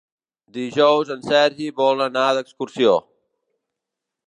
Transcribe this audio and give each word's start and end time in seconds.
Dijous 0.53 1.11
en 1.15 1.21
Sergi 1.27 1.69
vol 1.83 2.03
anar 2.07 2.25
d'excursió. 2.39 2.97